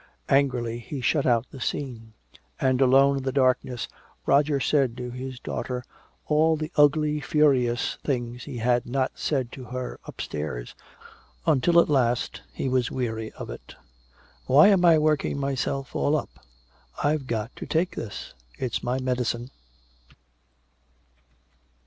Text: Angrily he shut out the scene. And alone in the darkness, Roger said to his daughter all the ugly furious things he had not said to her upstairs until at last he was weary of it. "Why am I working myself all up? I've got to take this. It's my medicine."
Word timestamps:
Angrily 0.29 0.79
he 0.79 0.99
shut 0.99 1.27
out 1.27 1.45
the 1.51 1.59
scene. 1.61 2.13
And 2.59 2.81
alone 2.81 3.17
in 3.17 3.23
the 3.23 3.31
darkness, 3.31 3.87
Roger 4.25 4.59
said 4.59 4.97
to 4.97 5.11
his 5.11 5.39
daughter 5.39 5.83
all 6.25 6.55
the 6.57 6.71
ugly 6.75 7.19
furious 7.21 7.99
things 8.03 8.45
he 8.45 8.57
had 8.57 8.87
not 8.87 9.11
said 9.13 9.51
to 9.51 9.65
her 9.65 9.99
upstairs 10.05 10.73
until 11.45 11.79
at 11.79 11.87
last 11.87 12.41
he 12.51 12.67
was 12.67 12.89
weary 12.89 13.31
of 13.33 13.51
it. 13.51 13.75
"Why 14.47 14.69
am 14.69 14.83
I 14.85 14.97
working 14.97 15.37
myself 15.37 15.95
all 15.95 16.15
up? 16.17 16.47
I've 17.03 17.27
got 17.27 17.55
to 17.57 17.67
take 17.67 17.95
this. 17.95 18.33
It's 18.57 18.81
my 18.81 18.99
medicine." 18.99 19.51